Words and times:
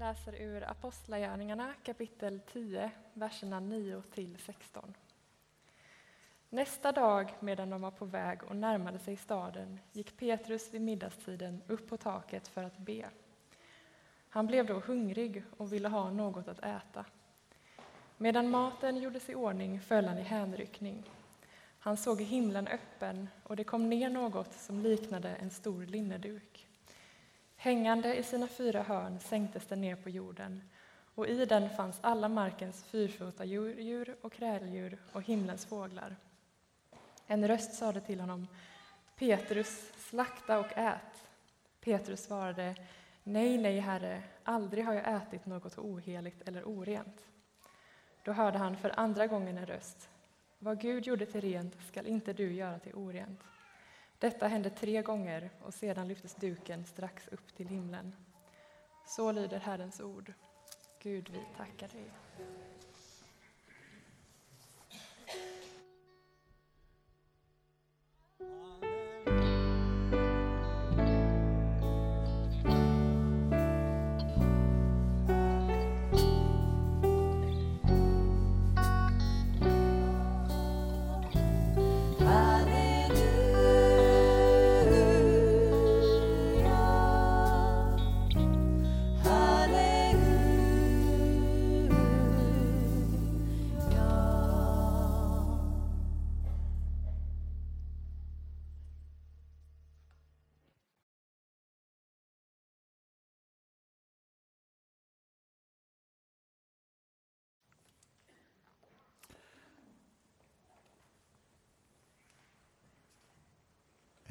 läser 0.00 0.34
ur 0.34 0.70
Apostlagärningarna 0.70 1.74
kapitel 1.82 2.40
10, 2.52 2.90
verserna 3.14 3.60
9 3.60 4.02
till 4.14 4.36
16. 4.38 4.94
Nästa 6.48 6.92
dag, 6.92 7.34
medan 7.40 7.70
de 7.70 7.80
var 7.80 7.90
på 7.90 8.04
väg 8.04 8.44
och 8.44 8.56
närmade 8.56 8.98
sig 8.98 9.16
staden, 9.16 9.80
gick 9.92 10.16
Petrus 10.16 10.74
vid 10.74 10.80
middagstiden 10.80 11.62
upp 11.66 11.88
på 11.88 11.96
taket 11.96 12.48
för 12.48 12.64
att 12.64 12.78
be. 12.78 13.10
Han 14.28 14.46
blev 14.46 14.66
då 14.66 14.74
hungrig 14.74 15.42
och 15.56 15.72
ville 15.72 15.88
ha 15.88 16.10
något 16.10 16.48
att 16.48 16.64
äta. 16.64 17.04
Medan 18.16 18.50
maten 18.50 18.96
gjordes 18.96 19.30
i 19.30 19.34
ordning 19.34 19.80
föll 19.80 20.04
han 20.04 20.18
i 20.18 20.22
hänryckning. 20.22 21.02
Han 21.78 21.96
såg 21.96 22.20
himlen 22.20 22.68
öppen 22.68 23.28
och 23.42 23.56
det 23.56 23.64
kom 23.64 23.90
ner 23.90 24.10
något 24.10 24.52
som 24.52 24.80
liknade 24.80 25.28
en 25.28 25.50
stor 25.50 25.86
linneduk. 25.86 26.69
Hängande 27.62 28.14
i 28.14 28.22
sina 28.22 28.46
fyra 28.46 28.82
hörn 28.82 29.20
sänktes 29.20 29.66
den 29.66 29.80
ner 29.80 29.96
på 29.96 30.10
jorden 30.10 30.62
och 31.14 31.28
i 31.28 31.44
den 31.44 31.70
fanns 31.70 31.98
alla 32.00 32.28
markens 32.28 32.84
fyrfota 32.84 33.44
djur 33.44 34.16
och 34.20 34.32
kräldjur 34.32 34.98
och 35.12 35.22
himlens 35.22 35.66
fåglar. 35.66 36.16
En 37.26 37.48
röst 37.48 37.74
sade 37.74 38.00
till 38.00 38.20
honom 38.20 38.46
Petrus, 39.18 39.92
slakta 39.96 40.58
och 40.58 40.72
ät. 40.76 41.28
Petrus 41.80 42.24
svarade 42.24 42.74
Nej, 43.22 43.58
nej, 43.58 43.80
Herre, 43.80 44.22
aldrig 44.44 44.84
har 44.84 44.94
jag 44.94 45.14
ätit 45.16 45.46
något 45.46 45.78
oheligt 45.78 46.48
eller 46.48 46.68
orent. 46.68 47.26
Då 48.24 48.32
hörde 48.32 48.58
han 48.58 48.76
för 48.76 49.00
andra 49.00 49.26
gången 49.26 49.58
en 49.58 49.66
röst. 49.66 50.08
Vad 50.58 50.80
Gud 50.80 51.06
gjorde 51.06 51.26
till 51.26 51.40
rent 51.40 51.76
skall 51.88 52.06
inte 52.06 52.32
du 52.32 52.52
göra 52.52 52.78
till 52.78 52.94
orent. 52.94 53.40
Detta 54.20 54.48
hände 54.48 54.70
tre 54.70 55.02
gånger 55.02 55.50
och 55.62 55.74
sedan 55.74 56.08
lyftes 56.08 56.34
duken 56.34 56.84
strax 56.84 57.28
upp 57.28 57.54
till 57.56 57.68
himlen. 57.68 58.16
Så 59.06 59.32
lyder 59.32 59.58
Herrens 59.58 60.00
ord. 60.00 60.32
Gud, 61.02 61.30
vi 61.32 61.40
tackar 61.56 61.88
dig. 61.88 62.10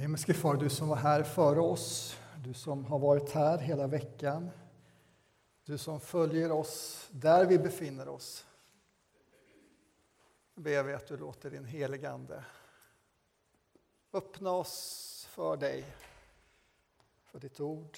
Himmelske 0.09 0.33
Far, 0.33 0.55
du 0.55 0.69
som 0.69 0.87
var 0.87 0.95
här 0.95 1.23
före 1.23 1.59
oss, 1.59 2.17
du 2.43 2.53
som 2.53 2.85
har 2.85 2.99
varit 2.99 3.31
här 3.31 3.57
hela 3.57 3.87
veckan, 3.87 4.49
du 5.65 5.77
som 5.77 5.99
följer 5.99 6.51
oss 6.51 7.07
där 7.11 7.45
vi 7.45 7.59
befinner 7.59 8.07
oss. 8.07 8.45
ber 10.55 10.83
vi 10.83 10.93
att 10.93 11.07
du 11.07 11.17
låter 11.17 11.49
din 11.49 11.65
heligande 11.65 12.43
öppna 14.13 14.51
oss 14.51 15.27
för 15.31 15.57
dig, 15.57 15.85
för 17.25 17.39
ditt 17.39 17.59
ord. 17.59 17.97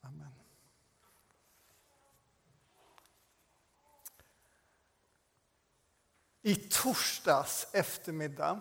Amen. 0.00 0.34
I 6.40 6.54
torsdags 6.54 7.68
eftermiddag 7.72 8.60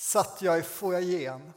satt 0.00 0.42
jag 0.42 0.58
i 0.58 0.62
foajén 0.62 1.52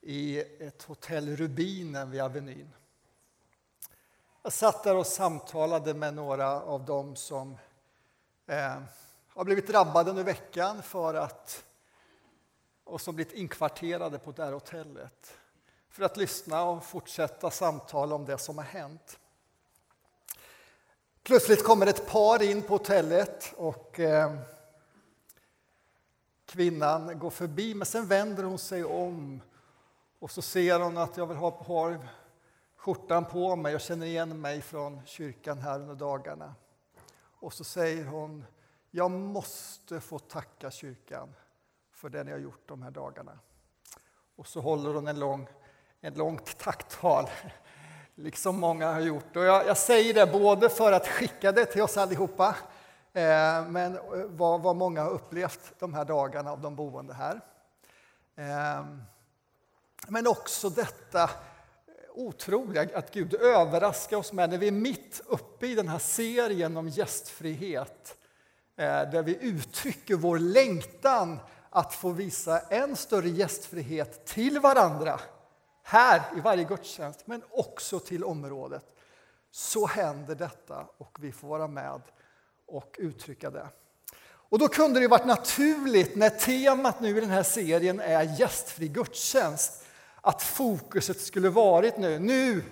i 0.00 0.40
ett 0.40 0.82
hotell 0.82 1.36
Rubinen 1.36 2.10
vid 2.10 2.20
Avenyn. 2.20 2.72
Jag 4.42 4.52
satt 4.52 4.84
där 4.84 4.96
och 4.96 5.06
samtalade 5.06 5.94
med 5.94 6.14
några 6.14 6.60
av 6.60 6.84
dem 6.84 7.16
som 7.16 7.56
eh, 8.46 8.82
har 9.28 9.44
blivit 9.44 9.66
drabbade 9.66 10.10
under 10.10 10.24
veckan 10.24 10.82
för 10.82 11.14
att, 11.14 11.64
och 12.84 13.00
som 13.00 13.14
blivit 13.14 13.34
inkvarterade 13.34 14.18
på 14.18 14.32
det 14.32 14.44
här 14.44 14.52
hotellet 14.52 15.38
för 15.88 16.04
att 16.04 16.16
lyssna 16.16 16.64
och 16.64 16.84
fortsätta 16.84 17.50
samtala 17.50 18.14
om 18.14 18.24
det 18.24 18.38
som 18.38 18.58
har 18.58 18.64
hänt. 18.64 19.18
Plötsligt 21.22 21.64
kommer 21.64 21.86
ett 21.86 22.06
par 22.06 22.42
in 22.42 22.62
på 22.62 22.74
hotellet 22.74 23.54
och 23.56 24.00
eh, 24.00 24.34
Kvinnan 26.52 27.18
går 27.18 27.30
förbi, 27.30 27.74
men 27.74 27.86
sen 27.86 28.06
vänder 28.06 28.44
hon 28.44 28.58
sig 28.58 28.84
om 28.84 29.40
och 30.18 30.30
så 30.30 30.42
ser 30.42 30.80
hon 30.80 30.98
att 30.98 31.16
jag 31.16 31.26
vill 31.26 31.36
har 31.36 32.08
skjortan 32.76 33.24
på 33.24 33.56
mig 33.56 33.74
och 33.74 33.80
känner 33.80 34.06
igen 34.06 34.40
mig 34.40 34.62
från 34.62 35.00
kyrkan 35.06 35.58
här 35.58 35.80
under 35.80 35.94
dagarna. 35.94 36.54
Och 37.16 37.52
så 37.52 37.64
säger 37.64 38.04
hon, 38.04 38.44
jag 38.90 39.10
måste 39.10 40.00
få 40.00 40.18
tacka 40.18 40.70
kyrkan 40.70 41.34
för 41.92 42.08
det 42.08 42.24
ni 42.24 42.30
har 42.30 42.38
gjort 42.38 42.68
de 42.68 42.82
här 42.82 42.90
dagarna. 42.90 43.38
Och 44.36 44.46
så 44.46 44.60
håller 44.60 44.94
hon 44.94 45.08
en 45.08 45.18
lång, 45.18 45.48
en 46.00 46.14
långt 46.14 46.58
tacktal, 46.58 47.30
liksom 48.14 48.60
många 48.60 48.92
har 48.92 49.00
gjort. 49.00 49.36
Och 49.36 49.44
jag, 49.44 49.66
jag 49.66 49.76
säger 49.76 50.14
det 50.14 50.26
både 50.26 50.68
för 50.68 50.92
att 50.92 51.08
skicka 51.08 51.52
det 51.52 51.64
till 51.64 51.82
oss 51.82 51.96
allihopa, 51.96 52.56
Eh, 53.14 53.68
men 53.68 53.96
eh, 53.96 54.00
vad, 54.26 54.62
vad 54.62 54.76
många 54.76 55.02
har 55.02 55.10
upplevt 55.10 55.72
de 55.78 55.94
här 55.94 56.04
dagarna 56.04 56.52
av 56.52 56.60
de 56.60 56.76
boende 56.76 57.14
här. 57.14 57.40
Ehm, 58.36 59.02
men 60.08 60.26
också 60.26 60.70
detta 60.70 61.30
otroliga 62.14 62.98
att 62.98 63.14
Gud 63.14 63.34
överraskar 63.34 64.16
oss 64.16 64.32
med 64.32 64.50
när 64.50 64.58
vi 64.58 64.68
är 64.68 64.72
mitt 64.72 65.22
uppe 65.26 65.66
i 65.66 65.74
den 65.74 65.88
här 65.88 65.98
serien 65.98 66.76
om 66.76 66.88
gästfrihet 66.88 68.16
eh, 68.76 68.86
där 68.86 69.22
vi 69.22 69.38
uttrycker 69.40 70.14
vår 70.14 70.38
längtan 70.38 71.38
att 71.70 71.94
få 71.94 72.10
visa 72.10 72.60
en 72.60 72.96
större 72.96 73.28
gästfrihet 73.28 74.26
till 74.26 74.60
varandra 74.60 75.20
här 75.82 76.22
i 76.36 76.40
varje 76.40 76.64
gudstjänst, 76.64 77.26
men 77.26 77.42
också 77.50 78.00
till 78.00 78.24
området. 78.24 78.84
Så 79.50 79.86
händer 79.86 80.34
detta 80.34 80.86
och 80.98 81.18
vi 81.20 81.32
får 81.32 81.48
vara 81.48 81.68
med 81.68 82.00
och 82.72 82.96
uttrycka 82.98 83.50
det. 83.50 83.66
Och 84.24 84.58
då 84.58 84.68
kunde 84.68 85.00
det 85.00 85.08
varit 85.08 85.26
naturligt 85.26 86.16
när 86.16 86.30
temat 86.30 87.00
nu 87.00 87.16
i 87.18 87.20
den 87.20 87.30
här 87.30 87.42
serien 87.42 88.00
är 88.00 88.22
gästfri 88.22 88.88
gudstjänst 88.88 89.84
att 90.20 90.42
fokuset 90.42 91.20
skulle 91.20 91.48
varit 91.48 91.96
nu, 91.96 92.18
nu 92.18 92.64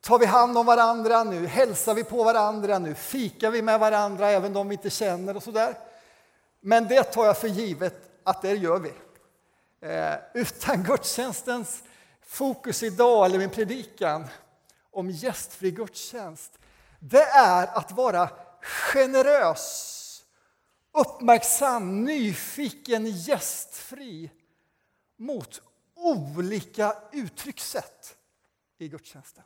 tar 0.00 0.18
vi 0.18 0.26
hand 0.26 0.58
om 0.58 0.66
varandra, 0.66 1.24
nu 1.24 1.46
hälsar 1.46 1.94
vi 1.94 2.04
på 2.04 2.24
varandra, 2.24 2.78
nu 2.78 2.94
fikar 2.94 3.50
vi 3.50 3.62
med 3.62 3.80
varandra 3.80 4.30
även 4.30 4.52
de 4.52 4.68
vi 4.68 4.74
inte 4.74 4.90
känner 4.90 5.36
och 5.36 5.42
sådär. 5.42 5.74
Men 6.60 6.88
det 6.88 7.02
tar 7.02 7.26
jag 7.26 7.38
för 7.38 7.48
givet 7.48 8.10
att 8.24 8.42
det 8.42 8.54
gör 8.54 8.78
vi. 8.78 8.92
Eh, 9.88 10.14
utan 10.34 10.82
gudstjänstens 10.82 11.82
fokus 12.26 12.82
idag, 12.82 13.26
eller 13.26 13.38
min 13.38 13.50
predikan 13.50 14.26
om 14.90 15.10
gästfri 15.10 15.70
gudstjänst, 15.70 16.58
det 16.98 17.22
är 17.24 17.66
att 17.66 17.92
vara 17.92 18.28
generös, 18.62 20.24
uppmärksam, 20.92 22.04
nyfiken, 22.04 23.06
gästfri 23.06 24.30
mot 25.16 25.62
olika 25.94 26.96
uttryckssätt 27.12 28.16
i 28.78 28.88
gudstjänsten. 28.88 29.44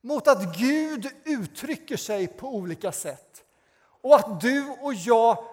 Mot 0.00 0.28
att 0.28 0.58
Gud 0.58 1.10
uttrycker 1.24 1.96
sig 1.96 2.26
på 2.26 2.54
olika 2.54 2.92
sätt 2.92 3.44
och 3.78 4.14
att 4.14 4.40
du 4.40 4.70
och 4.70 4.94
jag 4.94 5.44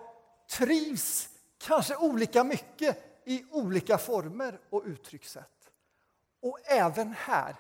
trivs 0.50 1.30
kanske 1.58 1.96
olika 1.96 2.44
mycket 2.44 3.22
i 3.26 3.46
olika 3.52 3.98
former 3.98 4.60
och 4.70 4.84
uttryckssätt. 4.86 5.72
Och 6.42 6.60
även 6.66 7.14
här 7.14 7.56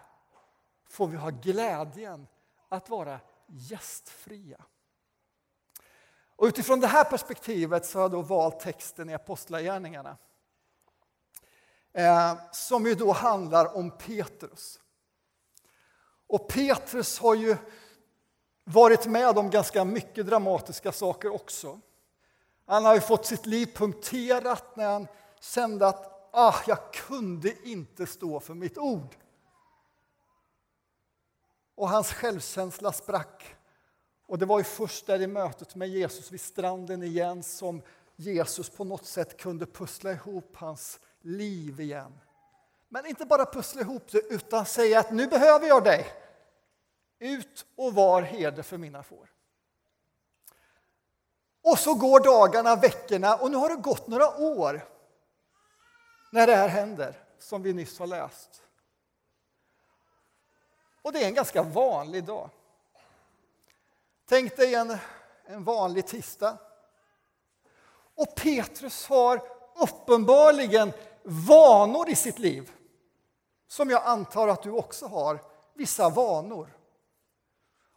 får 0.90 1.08
vi 1.08 1.18
ha 1.18 1.30
glädjen 1.30 2.28
att 2.70 2.90
vara 2.90 3.20
gästfria. 3.48 4.66
Och 6.42 6.48
utifrån 6.48 6.80
det 6.80 6.88
här 6.88 7.04
perspektivet 7.04 7.86
så 7.86 7.98
har 7.98 8.04
jag 8.04 8.12
då 8.12 8.22
valt 8.22 8.60
texten 8.60 9.10
i 9.10 9.14
Apostlagärningarna. 9.14 10.18
Eh, 11.94 12.34
som 12.52 12.86
ju 12.86 12.96
då 12.96 13.12
handlar 13.12 13.78
om 13.78 13.92
Petrus. 13.92 14.80
Och 16.28 16.48
Petrus 16.48 17.20
har 17.20 17.36
ju 17.36 17.58
varit 18.64 19.06
med 19.06 19.38
om 19.38 19.50
ganska 19.50 19.86
mycket 19.86 20.26
dramatiska 20.26 20.92
saker 20.92 21.34
också. 21.34 21.80
Han 22.66 22.86
har 22.86 22.96
ju 22.96 23.02
fått 23.02 23.26
sitt 23.26 23.46
liv 23.46 23.66
punkterat 23.76 24.76
när 24.76 24.92
han 24.92 25.08
kände 25.40 25.88
att 25.88 26.30
ah, 26.32 26.56
jag 26.68 26.94
kunde 26.94 27.68
inte 27.68 28.06
stå 28.06 28.40
för 28.40 28.54
mitt 28.54 28.78
ord. 28.78 29.16
Och 31.76 31.90
hans 31.90 32.14
självkänsla 32.14 32.92
sprack. 32.92 33.56
Och 34.32 34.38
det 34.38 34.46
var 34.46 34.58
ju 34.58 34.64
först 34.64 35.06
där 35.06 35.22
i 35.22 35.28
mötet 35.28 35.76
med 35.76 35.90
Jesus 35.90 36.32
vid 36.32 36.42
stranden 36.42 37.04
igen 37.04 37.44
som 37.44 37.82
Jesus 38.16 38.70
på 38.70 38.84
något 38.84 39.06
sätt 39.06 39.38
kunde 39.38 39.66
pussla 39.66 40.12
ihop 40.12 40.56
hans 40.56 41.00
liv 41.22 41.80
igen. 41.80 42.20
Men 42.90 43.06
inte 43.06 43.26
bara 43.26 43.46
pussla 43.46 43.82
ihop 43.82 44.12
det, 44.12 44.22
utan 44.30 44.66
säga 44.66 45.00
att 45.00 45.12
nu 45.12 45.28
behöver 45.28 45.68
jag 45.68 45.84
dig. 45.84 46.08
Ut 47.20 47.66
och 47.76 47.94
var 47.94 48.22
herde 48.22 48.64
för 48.64 48.78
mina 48.78 49.04
får. 49.04 49.30
Och 51.64 51.80
så 51.80 51.94
går 51.94 52.20
dagarna, 52.20 52.76
veckorna 52.76 53.36
och 53.36 53.52
nu 53.52 53.58
har 53.58 53.70
det 53.70 53.76
gått 53.76 54.08
några 54.08 54.38
år 54.38 54.86
när 56.32 56.48
det 56.48 56.56
här 56.56 56.70
händer, 56.70 57.24
som 57.40 57.64
vi 57.64 57.74
nyss 57.74 58.00
har 58.00 58.08
läst. 58.08 58.64
Och 61.02 61.14
det 61.14 61.24
är 61.24 61.28
en 61.28 61.34
ganska 61.34 61.64
vanlig 61.64 62.24
dag. 62.24 62.50
Tänk 64.32 64.58
dig 64.58 64.76
en, 64.76 64.98
en 65.46 65.64
vanlig 65.64 66.08
tisdag. 66.08 66.58
Och 68.16 68.36
Petrus 68.36 69.08
har 69.08 69.42
uppenbarligen 69.76 70.92
vanor 71.24 72.10
i 72.10 72.16
sitt 72.16 72.40
liv 72.40 72.72
som 73.68 73.90
jag 73.90 74.04
antar 74.04 74.48
att 74.48 74.64
du 74.64 74.72
också 74.72 75.06
har, 75.06 75.40
vissa 75.74 76.10
vanor. 76.10 76.78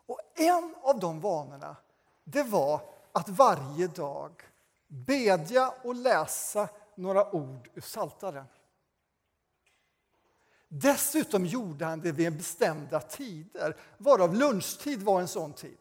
Och 0.07 0.21
en 0.35 0.75
av 0.83 0.99
de 0.99 1.21
vanorna, 1.21 1.77
det 2.25 2.43
var 2.43 2.81
att 3.13 3.29
varje 3.29 3.87
dag 3.87 4.43
bedja 4.87 5.75
och 5.83 5.95
läsa 5.95 6.69
några 6.95 7.35
ord 7.35 7.69
ur 7.75 7.81
Saltaren. 7.81 8.47
Dessutom 10.69 11.47
gjorde 11.47 11.85
han 11.85 12.01
det 12.01 12.13
vid 12.13 12.37
bestämda 12.37 13.01
tider, 13.01 13.77
varav 13.99 14.35
lunchtid 14.35 15.03
var 15.03 15.21
en 15.21 15.29
sån 15.29 15.53
tid. 15.53 15.79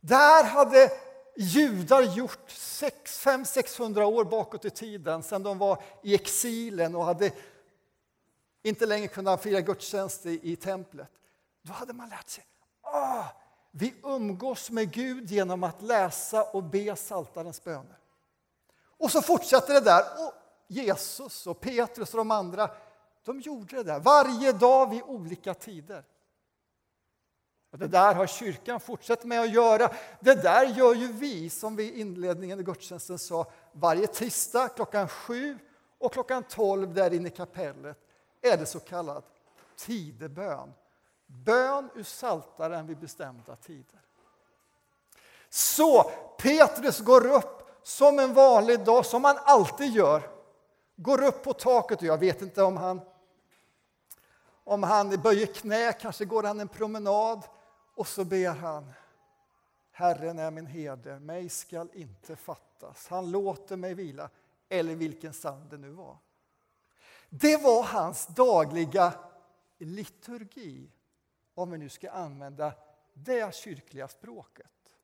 Där 0.00 0.44
hade 0.44 0.92
judar 1.36 2.02
gjort 2.02 2.48
500-600 2.48 4.02
år 4.02 4.24
bakåt 4.24 4.64
i 4.64 4.70
tiden, 4.70 5.22
sedan 5.22 5.42
de 5.42 5.58
var 5.58 5.82
i 6.02 6.14
exilen 6.14 6.94
och 6.94 7.04
hade 7.04 7.30
inte 8.62 8.86
längre 8.86 9.08
kunnat 9.08 9.42
fira 9.42 9.60
gudstjänst 9.60 10.26
i, 10.26 10.52
i 10.52 10.56
templet. 10.56 11.08
Då 11.62 11.72
hade 11.72 11.92
man 11.92 12.08
lärt 12.08 12.28
sig 12.28 12.44
ah, 12.92 13.24
vi 13.70 13.94
umgås 14.02 14.70
med 14.70 14.92
Gud 14.92 15.30
genom 15.30 15.64
att 15.64 15.82
läsa 15.82 16.42
och 16.42 16.62
be 16.62 16.96
Saltarens 16.96 17.64
böner. 17.64 17.98
Och 18.98 19.10
så 19.10 19.22
fortsätter 19.22 19.74
det 19.74 19.80
där. 19.80 20.02
Och 20.26 20.32
Jesus 20.66 21.46
och 21.46 21.60
Petrus 21.60 22.14
och 22.14 22.18
de 22.18 22.30
andra 22.30 22.70
de 23.24 23.40
gjorde 23.40 23.76
det 23.76 23.82
där 23.82 24.00
varje 24.00 24.52
dag 24.52 24.90
vid 24.90 25.02
olika 25.02 25.54
tider. 25.54 26.04
Och 27.70 27.78
det 27.78 27.86
där 27.86 28.14
har 28.14 28.26
kyrkan 28.26 28.80
fortsatt 28.80 29.24
med 29.24 29.40
att 29.40 29.52
göra. 29.52 29.90
Det 30.20 30.34
där 30.34 30.64
gör 30.64 30.94
ju 30.94 31.12
vi, 31.12 31.50
som 31.50 31.76
vi 31.76 31.84
i 31.84 32.00
inledningen 32.00 32.60
i 32.60 32.62
gudstjänsten 32.62 33.18
sa, 33.18 33.46
varje 33.72 34.06
tisdag 34.06 34.68
klockan 34.68 35.08
sju 35.08 35.58
och 35.98 36.12
klockan 36.12 36.42
tolv 36.42 36.94
där 36.94 37.14
inne 37.14 37.28
i 37.28 37.30
kapellet 37.30 37.98
är 38.42 38.56
det 38.56 38.66
så 38.66 38.80
kallad 38.80 39.22
tidebön. 39.76 40.74
Bön 41.26 41.90
ur 41.94 42.02
Saltaren 42.02 42.86
vid 42.86 42.98
bestämda 42.98 43.56
tider. 43.56 44.00
Så 45.48 46.10
Petrus 46.38 47.00
går 47.00 47.26
upp 47.26 47.70
som 47.82 48.18
en 48.18 48.34
vanlig 48.34 48.84
dag, 48.84 49.06
som 49.06 49.24
han 49.24 49.38
alltid 49.44 49.92
gör. 49.92 50.22
Går 50.96 51.22
upp 51.22 51.42
på 51.42 51.52
taket 51.52 51.98
och 51.98 52.04
jag 52.04 52.18
vet 52.18 52.42
inte 52.42 52.62
om 52.62 52.76
han 52.76 53.00
om 54.64 54.82
han 54.82 55.10
böjer 55.10 55.46
knä, 55.46 55.92
kanske 55.92 56.24
går 56.24 56.42
han 56.42 56.60
en 56.60 56.68
promenad 56.68 57.42
och 57.98 58.08
så 58.08 58.24
ber 58.24 58.48
han 58.48 58.92
Herren 59.90 60.38
är 60.38 60.50
min 60.50 60.66
herde, 60.66 61.20
mig 61.20 61.48
skall 61.48 61.90
inte 61.92 62.36
fattas. 62.36 63.08
Han 63.08 63.30
låter 63.30 63.76
mig 63.76 63.94
vila, 63.94 64.30
eller 64.68 64.94
vilken 64.94 65.32
psalm 65.32 65.68
det 65.68 65.78
nu 65.78 65.90
var. 65.90 66.18
Det 67.28 67.56
var 67.56 67.82
hans 67.82 68.26
dagliga 68.26 69.12
liturgi, 69.78 70.90
om 71.54 71.70
vi 71.70 71.78
nu 71.78 71.88
ska 71.88 72.10
använda 72.10 72.72
det 73.14 73.54
kyrkliga 73.54 74.08
språket. 74.08 74.96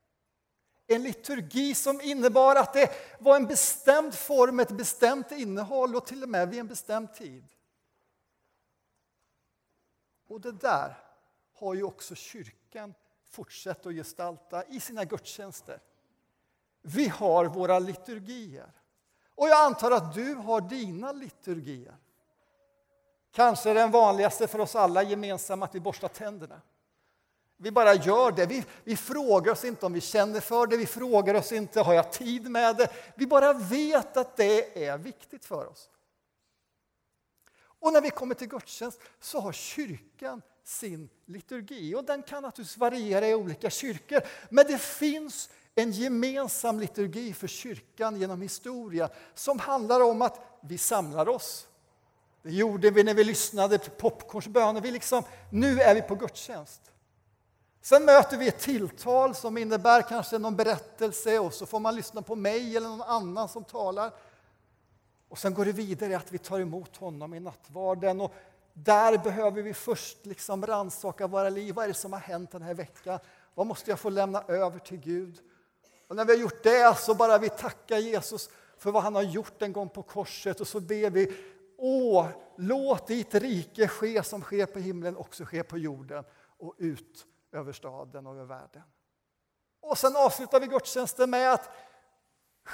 En 0.86 1.02
liturgi 1.02 1.74
som 1.74 2.00
innebar 2.00 2.56
att 2.56 2.72
det 2.72 2.90
var 3.20 3.36
en 3.36 3.46
bestämd 3.46 4.14
form, 4.14 4.60
ett 4.60 4.76
bestämt 4.76 5.32
innehåll 5.32 5.96
och 5.96 6.06
till 6.06 6.22
och 6.22 6.28
med 6.28 6.48
vid 6.48 6.60
en 6.60 6.68
bestämd 6.68 7.14
tid. 7.14 7.44
Och 10.26 10.40
det 10.40 10.52
där 10.52 11.03
har 11.54 11.74
ju 11.74 11.82
också 11.82 12.14
kyrkan 12.14 12.94
fortsatt 13.30 13.86
att 13.86 13.94
gestalta 13.94 14.64
i 14.64 14.80
sina 14.80 15.04
gudstjänster. 15.04 15.80
Vi 16.82 17.08
har 17.08 17.44
våra 17.44 17.78
liturgier. 17.78 18.72
Och 19.34 19.48
jag 19.48 19.66
antar 19.66 19.90
att 19.90 20.14
du 20.14 20.34
har 20.34 20.60
dina 20.60 21.12
liturgier. 21.12 21.96
Kanske 23.32 23.74
den 23.74 23.90
vanligaste 23.90 24.46
för 24.46 24.58
oss 24.58 24.74
alla 24.76 25.02
gemensamma 25.02 25.64
att 25.64 25.74
vi 25.74 25.80
borstar 25.80 26.08
tänderna. 26.08 26.60
Vi 27.56 27.70
bara 27.70 27.94
gör 27.94 28.32
det. 28.32 28.46
Vi, 28.46 28.64
vi 28.84 28.96
frågar 28.96 29.52
oss 29.52 29.64
inte 29.64 29.86
om 29.86 29.92
vi 29.92 30.00
känner 30.00 30.40
för 30.40 30.66
det, 30.66 30.76
vi 30.76 30.86
frågar 30.86 31.34
oss 31.34 31.52
inte 31.52 31.80
har 31.80 31.94
jag 31.94 32.12
tid 32.12 32.50
med 32.50 32.76
det. 32.76 32.88
Vi 33.14 33.26
bara 33.26 33.52
vet 33.52 34.16
att 34.16 34.36
det 34.36 34.86
är 34.86 34.98
viktigt 34.98 35.44
för 35.44 35.66
oss. 35.66 35.90
Och 37.56 37.92
när 37.92 38.00
vi 38.00 38.10
kommer 38.10 38.34
till 38.34 38.48
gudstjänst 38.48 39.00
så 39.20 39.40
har 39.40 39.52
kyrkan 39.52 40.42
sin 40.64 41.08
liturgi. 41.26 41.94
Och 41.94 42.04
den 42.04 42.22
kan 42.22 42.42
naturligtvis 42.42 42.78
variera 42.78 43.28
i 43.28 43.34
olika 43.34 43.70
kyrkor. 43.70 44.20
Men 44.48 44.66
det 44.66 44.78
finns 44.78 45.50
en 45.74 45.92
gemensam 45.92 46.80
liturgi 46.80 47.32
för 47.32 47.46
kyrkan 47.46 48.20
genom 48.20 48.42
historia 48.42 49.08
som 49.34 49.58
handlar 49.58 50.00
om 50.00 50.22
att 50.22 50.40
vi 50.60 50.78
samlar 50.78 51.28
oss. 51.28 51.66
Det 52.42 52.52
gjorde 52.52 52.90
vi 52.90 53.04
när 53.04 53.14
vi 53.14 53.24
lyssnade 53.24 53.78
på 53.78 53.90
popcornsböner. 53.90 54.80
Vi 54.80 54.90
liksom, 54.90 55.22
nu 55.50 55.80
är 55.80 55.94
vi 55.94 56.02
på 56.02 56.14
gudstjänst. 56.14 56.80
Sen 57.82 58.04
möter 58.04 58.36
vi 58.36 58.48
ett 58.48 58.58
tilltal 58.58 59.34
som 59.34 59.58
innebär 59.58 60.02
kanske 60.02 60.38
någon 60.38 60.56
berättelse 60.56 61.38
och 61.38 61.54
så 61.54 61.66
får 61.66 61.80
man 61.80 61.96
lyssna 61.96 62.22
på 62.22 62.36
mig 62.36 62.76
eller 62.76 62.88
någon 62.88 63.02
annan 63.02 63.48
som 63.48 63.64
talar. 63.64 64.12
Och 65.28 65.38
sen 65.38 65.54
går 65.54 65.64
det 65.64 65.72
vidare 65.72 66.16
att 66.16 66.32
vi 66.32 66.38
tar 66.38 66.60
emot 66.60 66.96
honom 66.96 67.34
i 67.34 67.40
nattvarden. 67.40 68.20
Och 68.20 68.34
där 68.74 69.18
behöver 69.18 69.62
vi 69.62 69.74
först 69.74 70.26
liksom 70.26 70.66
rannsaka 70.66 71.26
våra 71.26 71.48
liv. 71.48 71.74
Vad 71.74 71.84
är 71.84 71.88
det 71.88 71.94
som 71.94 72.12
har 72.12 72.20
hänt 72.20 72.50
den 72.50 72.62
här 72.62 72.74
veckan? 72.74 73.18
Vad 73.54 73.66
måste 73.66 73.90
jag 73.90 74.00
få 74.00 74.10
lämna 74.10 74.42
över 74.48 74.78
till 74.78 74.98
Gud? 74.98 75.40
Och 76.08 76.16
när 76.16 76.24
vi 76.24 76.32
har 76.32 76.40
gjort 76.40 76.62
det 76.62 76.98
så 76.98 77.14
bara 77.14 77.38
vi 77.38 77.48
tackar 77.48 77.98
Jesus 77.98 78.50
för 78.78 78.90
vad 78.90 79.02
han 79.02 79.14
har 79.14 79.22
gjort 79.22 79.62
en 79.62 79.72
gång 79.72 79.88
på 79.88 80.02
korset 80.02 80.60
och 80.60 80.68
så 80.68 80.80
ber 80.80 81.10
vi 81.10 81.36
Åh, 81.76 82.26
låt 82.56 83.06
ditt 83.06 83.34
rike 83.34 83.88
ske 83.88 84.22
som 84.22 84.42
sker 84.42 84.66
på 84.66 84.78
himlen 84.78 85.16
också 85.16 85.44
ske 85.44 85.62
på 85.62 85.78
jorden 85.78 86.24
och 86.58 86.74
ut 86.78 87.26
över 87.52 87.72
staden 87.72 88.26
och 88.26 88.34
över 88.34 88.44
världen. 88.44 88.82
Och 89.80 89.98
sen 89.98 90.16
avslutar 90.16 90.60
vi 90.60 90.66
gudstjänsten 90.66 91.30
med 91.30 91.52
att 91.52 91.70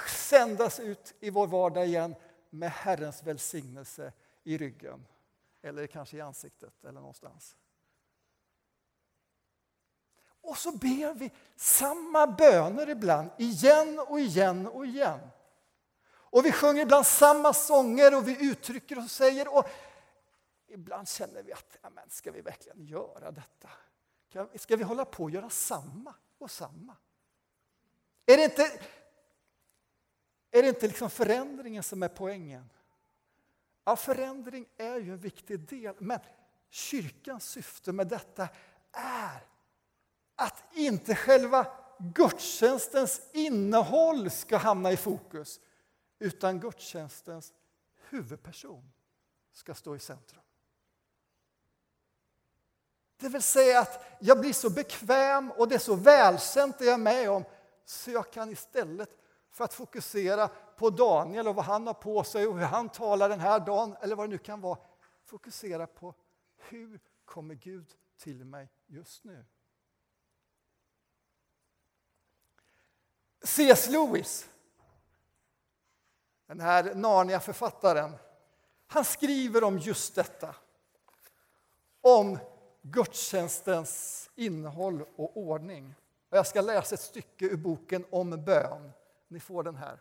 sändas 0.07 0.79
ut 0.79 1.13
i 1.19 1.29
vår 1.29 1.47
vardag 1.47 1.85
igen 1.85 2.15
med 2.49 2.71
Herrens 2.71 3.23
välsignelse 3.23 4.13
i 4.43 4.57
ryggen 4.57 5.05
eller 5.61 5.87
kanske 5.87 6.17
i 6.17 6.21
ansiktet 6.21 6.83
eller 6.83 6.99
någonstans. 6.99 7.55
Och 10.41 10.57
så 10.57 10.71
ber 10.71 11.13
vi 11.13 11.31
samma 11.55 12.27
böner 12.27 12.89
ibland, 12.89 13.29
igen 13.37 13.99
och 13.99 14.19
igen 14.19 14.67
och 14.67 14.85
igen. 14.85 15.19
Och 16.13 16.45
vi 16.45 16.51
sjunger 16.51 16.81
ibland 16.81 17.05
samma 17.05 17.53
sånger 17.53 18.17
och 18.17 18.27
vi 18.27 18.45
uttrycker 18.51 18.97
och 18.97 19.11
säger 19.11 19.55
och 19.55 19.69
ibland 20.67 21.09
känner 21.09 21.43
vi 21.43 21.53
att, 21.53 21.77
ja, 21.81 21.89
men 21.89 22.09
ska 22.09 22.31
vi 22.31 22.41
verkligen 22.41 22.85
göra 22.85 23.31
detta? 23.31 23.69
Ska 24.55 24.75
vi 24.75 24.83
hålla 24.83 25.05
på 25.05 25.23
och 25.23 25.31
göra 25.31 25.49
samma 25.49 26.13
och 26.37 26.51
samma? 26.51 26.95
Är 28.25 28.37
det 28.37 28.43
inte 28.43 28.81
är 30.51 30.61
det 30.61 30.69
inte 30.69 30.87
liksom 30.87 31.09
förändringen 31.09 31.83
som 31.83 32.03
är 32.03 32.07
poängen? 32.07 32.69
Ja, 33.83 33.95
förändring 33.95 34.65
är 34.77 34.99
ju 34.99 35.11
en 35.11 35.19
viktig 35.19 35.59
del, 35.59 35.95
men 35.99 36.19
kyrkans 36.69 37.45
syfte 37.45 37.91
med 37.91 38.07
detta 38.07 38.49
är 38.91 39.47
att 40.35 40.63
inte 40.73 41.15
själva 41.15 41.67
gudstjänstens 41.99 43.21
innehåll 43.33 44.29
ska 44.29 44.57
hamna 44.57 44.91
i 44.91 44.97
fokus, 44.97 45.59
utan 46.19 46.59
gudstjänstens 46.59 47.53
huvudperson 48.09 48.91
ska 49.51 49.73
stå 49.73 49.95
i 49.95 49.99
centrum. 49.99 50.41
Det 53.17 53.29
vill 53.29 53.41
säga 53.41 53.79
att 53.79 54.05
jag 54.19 54.39
blir 54.39 54.53
så 54.53 54.69
bekväm 54.69 55.51
och 55.51 55.67
det 55.67 55.75
är 55.75 55.79
så 55.79 55.95
välkänt 55.95 56.79
det 56.79 56.85
jag 56.85 56.93
är 56.93 56.97
med 56.97 57.29
om 57.29 57.43
så 57.85 58.11
jag 58.11 58.31
kan 58.31 58.49
istället 58.49 59.17
för 59.49 59.63
att 59.63 59.73
fokusera 59.73 60.49
på 60.81 60.89
Daniel 60.89 61.47
och 61.47 61.55
vad 61.55 61.65
han 61.65 61.87
har 61.87 61.93
på 61.93 62.23
sig 62.23 62.47
och 62.47 62.59
hur 62.59 62.65
han 62.65 62.89
talar 62.89 63.29
den 63.29 63.39
här 63.39 63.59
dagen 63.59 63.95
eller 64.01 64.15
vad 64.15 64.29
det 64.29 64.29
nu 64.29 64.37
kan 64.37 64.61
vara, 64.61 64.77
fokusera 65.25 65.87
på 65.87 66.13
hur 66.57 66.99
kommer 67.25 67.55
Gud 67.55 67.95
till 68.17 68.45
mig 68.45 68.69
just 68.87 69.23
nu? 69.23 69.45
C.S. 73.43 73.89
Lewis, 73.89 74.49
den 76.45 76.59
här 76.59 76.95
Narnia-författaren, 76.95 78.15
han 78.87 79.05
skriver 79.05 79.63
om 79.63 79.77
just 79.77 80.15
detta. 80.15 80.55
Om 82.01 82.39
gudstjänstens 82.81 84.29
innehåll 84.35 85.05
och 85.15 85.37
ordning. 85.37 85.95
Jag 86.29 86.47
ska 86.47 86.61
läsa 86.61 86.95
ett 86.95 87.01
stycke 87.01 87.45
ur 87.45 87.57
boken 87.57 88.05
om 88.09 88.43
bön. 88.45 88.91
Ni 89.27 89.39
får 89.39 89.63
den 89.63 89.75
här. 89.75 89.99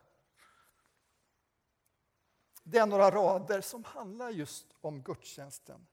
Det 2.62 2.78
är 2.78 2.86
några 2.86 3.10
rader 3.10 3.60
som 3.60 3.84
handlar 3.84 4.30
just 4.30 4.66
om 4.80 5.02
gudstjänsten. 5.02 5.86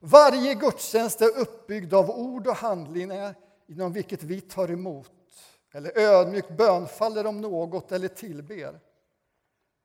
Varje 0.00 0.54
gudstjänst 0.54 1.20
är 1.20 1.38
uppbyggd 1.38 1.94
av 1.94 2.10
ord 2.10 2.46
och 2.46 2.56
handlingar 2.56 3.34
inom 3.66 3.92
vilket 3.92 4.22
vi 4.22 4.40
tar 4.40 4.70
emot 4.70 5.12
eller 5.72 5.98
ödmjukt 5.98 6.56
bönfaller 6.56 7.26
om 7.26 7.40
något 7.40 7.92
eller 7.92 8.08
tillber. 8.08 8.80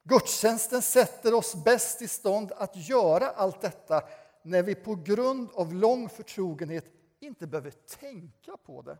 Gudstjänsten 0.03 0.81
sätter 0.81 1.33
oss 1.33 1.55
bäst 1.55 2.01
i 2.01 2.07
stånd 2.07 2.51
att 2.51 2.89
göra 2.89 3.29
allt 3.29 3.61
detta 3.61 4.03
när 4.41 4.63
vi 4.63 4.75
på 4.75 4.95
grund 4.95 5.49
av 5.53 5.73
lång 5.73 6.09
förtrogenhet 6.09 6.85
inte 7.19 7.47
behöver 7.47 7.71
tänka 7.71 8.57
på 8.57 8.81
det. 8.81 8.97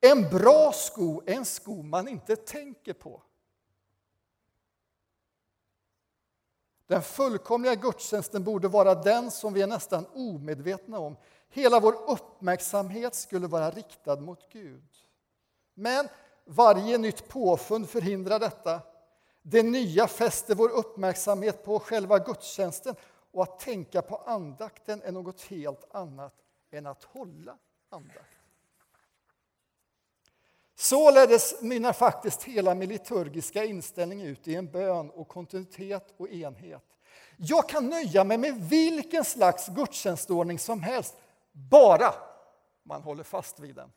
En 0.00 0.22
bra 0.22 0.72
sko 0.72 1.22
är 1.26 1.34
en 1.34 1.44
sko 1.44 1.82
man 1.82 2.08
inte 2.08 2.36
tänker 2.36 2.92
på. 2.92 3.22
Den 6.88 7.02
fullkomliga 7.02 7.74
gudstjänsten 7.74 8.44
borde 8.44 8.68
vara 8.68 8.94
den 8.94 9.30
som 9.30 9.52
vi 9.52 9.62
är 9.62 9.66
nästan 9.66 10.06
omedvetna 10.14 10.98
om. 10.98 11.16
Hela 11.48 11.80
vår 11.80 12.10
uppmärksamhet 12.10 13.14
skulle 13.14 13.46
vara 13.46 13.70
riktad 13.70 14.16
mot 14.16 14.52
Gud. 14.52 14.88
Men 15.74 16.08
varje 16.44 16.98
nytt 16.98 17.28
påfund 17.28 17.88
förhindrar 17.88 18.38
detta. 18.38 18.80
Det 19.42 19.62
nya 19.62 20.06
fäster 20.06 20.54
vår 20.54 20.68
uppmärksamhet 20.68 21.64
på 21.64 21.78
själva 21.78 22.18
gudstjänsten 22.18 22.94
och 23.32 23.42
att 23.42 23.58
tänka 23.58 24.02
på 24.02 24.16
andakten 24.16 25.02
är 25.02 25.12
något 25.12 25.40
helt 25.40 25.94
annat 25.94 26.34
än 26.70 26.86
att 26.86 27.04
hålla 27.04 27.58
andakt. 27.90 28.37
Således 30.80 31.62
mynnar 31.62 31.92
faktiskt 31.92 32.42
hela 32.42 32.74
min 32.74 32.88
liturgiska 32.88 33.64
inställning 33.64 34.22
ut 34.22 34.48
i 34.48 34.54
en 34.54 34.70
bön 34.70 35.10
och 35.10 35.28
kontinuitet 35.28 36.14
och 36.16 36.28
enhet. 36.28 36.84
Jag 37.36 37.68
kan 37.68 37.88
nöja 37.88 38.24
mig 38.24 38.38
med 38.38 38.68
vilken 38.68 39.24
slags 39.24 39.68
gudstjänstordning 39.68 40.58
som 40.58 40.82
helst, 40.82 41.16
bara 41.52 42.14
man 42.82 43.02
håller 43.02 43.22
fast 43.22 43.60
vid 43.60 43.74
den. 43.74 43.92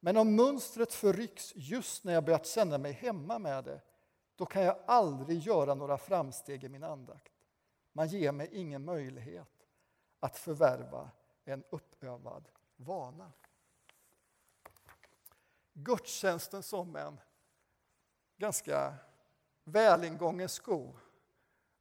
Men 0.00 0.16
om 0.16 0.36
mönstret 0.36 0.92
förrycks 0.92 1.52
just 1.54 2.04
när 2.04 2.12
jag 2.12 2.24
börjat 2.24 2.46
känna 2.46 2.78
mig 2.78 2.92
hemma 2.92 3.38
med 3.38 3.64
det, 3.64 3.80
då 4.36 4.46
kan 4.46 4.62
jag 4.62 4.76
aldrig 4.86 5.38
göra 5.38 5.74
några 5.74 5.98
framsteg 5.98 6.64
i 6.64 6.68
min 6.68 6.84
andakt. 6.84 7.32
Man 7.92 8.08
ger 8.08 8.32
mig 8.32 8.48
ingen 8.52 8.84
möjlighet 8.84 9.66
att 10.20 10.36
förvärva 10.36 11.10
en 11.44 11.64
uppövad 11.70 12.48
vana. 12.76 13.32
Gudstjänsten 15.72 16.62
som 16.62 16.96
en 16.96 17.20
ganska 18.36 18.94
välingången 19.64 20.48
sko. 20.48 20.96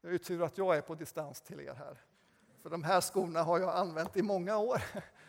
Det 0.02 0.08
är 0.08 0.12
ju 0.12 0.18
tur 0.18 0.44
att 0.44 0.58
jag 0.58 0.78
är 0.78 0.82
på 0.82 0.96
distans 0.96 1.42
till 1.42 1.60
er 1.60 1.74
här. 1.74 2.02
För 2.62 2.70
de 2.70 2.84
här 2.84 3.02
skorna 3.02 3.44
har 3.44 3.60
jag 3.60 3.76
använt 3.76 4.18
i 4.18 4.22
många 4.22 4.58
år, 4.58 4.82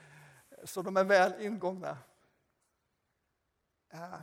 så 0.64 0.83
de 0.83 0.97
är 0.97 1.04
väl 1.04 1.42
ingångna. 1.42 1.99
Eh, 3.88 4.23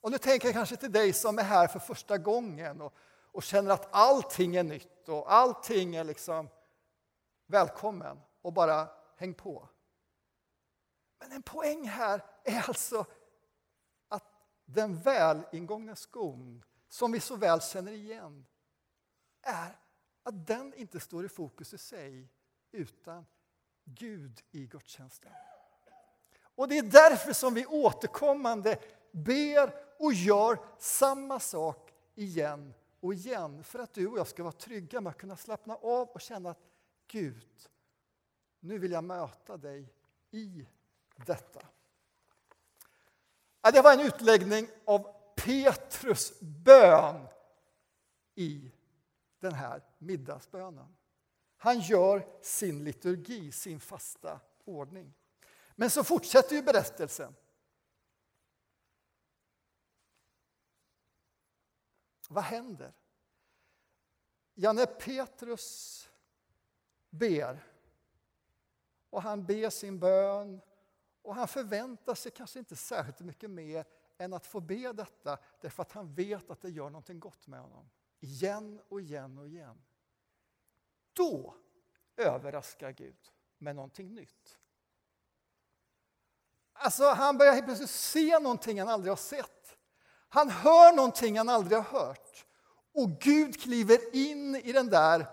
och 0.00 0.10
nu 0.10 0.18
tänker 0.18 0.48
jag 0.48 0.54
kanske 0.54 0.76
till 0.76 0.92
dig 0.92 1.12
som 1.12 1.38
är 1.38 1.42
här 1.42 1.68
för 1.68 1.78
första 1.78 2.18
gången 2.18 2.80
och, 2.80 2.94
och 3.32 3.42
känner 3.42 3.70
att 3.70 3.88
allting 3.90 4.56
är 4.56 4.62
nytt 4.62 5.08
och 5.08 5.32
allting 5.32 5.94
är 5.94 6.04
liksom 6.04 6.48
välkommen 7.46 8.20
och 8.42 8.52
bara 8.52 8.88
häng 9.16 9.34
på. 9.34 9.68
Men 11.18 11.32
en 11.32 11.42
poäng 11.42 11.88
här 11.88 12.24
är 12.44 12.68
alltså 12.68 13.06
att 14.08 14.24
den 14.64 15.00
välingångna 15.00 15.96
skon 15.96 16.64
som 16.88 17.12
vi 17.12 17.20
så 17.20 17.36
väl 17.36 17.60
känner 17.60 17.92
igen 17.92 18.46
är 19.42 19.78
att 20.22 20.46
den 20.46 20.74
inte 20.74 21.00
står 21.00 21.24
i 21.24 21.28
fokus 21.28 21.74
i 21.74 21.78
sig 21.78 22.28
utan 22.70 23.26
Gud 23.84 24.42
i 24.50 24.66
gudstjänsten. 24.66 25.32
Och 26.54 26.68
det 26.68 26.78
är 26.78 26.82
därför 26.82 27.32
som 27.32 27.54
vi 27.54 27.66
återkommande 27.66 28.78
ber 29.12 29.74
och 29.98 30.12
gör 30.12 30.58
samma 30.78 31.40
sak 31.40 31.92
igen 32.14 32.74
och 33.00 33.14
igen 33.14 33.64
för 33.64 33.78
att 33.78 33.92
du 33.92 34.06
och 34.06 34.18
jag 34.18 34.26
ska 34.26 34.42
vara 34.42 34.52
trygga 34.52 35.00
med 35.00 35.10
att 35.10 35.18
kunna 35.18 35.36
slappna 35.36 35.74
av 35.74 36.08
och 36.08 36.20
känna 36.20 36.50
att 36.50 36.62
Gud, 37.06 37.68
nu 38.60 38.78
vill 38.78 38.92
jag 38.92 39.04
möta 39.04 39.56
dig 39.56 39.94
i 40.30 40.66
detta. 41.26 41.66
Det 43.62 43.82
var 43.82 43.92
en 43.92 44.00
utläggning 44.00 44.68
av 44.84 45.14
Petrus 45.36 46.40
bön 46.40 47.28
i 48.34 48.72
den 49.38 49.52
här 49.54 49.82
middagsbönen. 49.98 50.96
Han 51.56 51.80
gör 51.80 52.28
sin 52.40 52.84
liturgi, 52.84 53.52
sin 53.52 53.80
fasta 53.80 54.40
ordning. 54.64 55.14
Men 55.76 55.90
så 55.90 56.04
fortsätter 56.04 56.56
ju 56.56 56.62
berättelsen. 56.62 57.34
Vad 62.28 62.44
händer? 62.44 62.92
Ja, 64.54 64.72
när 64.72 64.86
Petrus 64.86 66.08
ber 67.10 67.64
och 69.10 69.22
han 69.22 69.46
ber 69.46 69.70
sin 69.70 69.98
bön 69.98 70.60
och 71.22 71.34
han 71.34 71.48
förväntar 71.48 72.14
sig 72.14 72.32
kanske 72.32 72.58
inte 72.58 72.76
särskilt 72.76 73.20
mycket 73.20 73.50
mer 73.50 73.84
än 74.18 74.32
att 74.32 74.46
få 74.46 74.60
be 74.60 74.92
detta 74.92 75.38
därför 75.60 75.82
att 75.82 75.92
han 75.92 76.14
vet 76.14 76.50
att 76.50 76.60
det 76.60 76.70
gör 76.70 76.90
någonting 76.90 77.20
gott 77.20 77.46
med 77.46 77.60
honom. 77.60 77.90
Igen 78.20 78.80
och 78.88 79.00
igen 79.00 79.38
och 79.38 79.48
igen. 79.48 79.82
Då 81.12 81.54
överraskar 82.16 82.90
Gud 82.90 83.32
med 83.58 83.76
någonting 83.76 84.14
nytt. 84.14 84.58
Alltså, 86.72 87.04
han 87.04 87.38
börjar 87.38 87.52
helt 87.52 87.64
plötsligt 87.64 87.90
se 87.90 88.38
någonting 88.38 88.78
han 88.78 88.88
aldrig 88.88 89.10
har 89.10 89.16
sett. 89.16 89.76
Han 90.28 90.50
hör 90.50 90.96
någonting 90.96 91.38
han 91.38 91.48
aldrig 91.48 91.78
har 91.78 92.00
hört. 92.00 92.46
Och 92.94 93.10
Gud 93.10 93.60
kliver 93.60 94.16
in 94.16 94.56
i 94.56 94.72
den 94.72 94.86
där 94.86 95.26